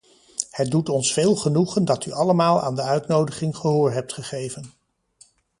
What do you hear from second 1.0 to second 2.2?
veel genoegen dat u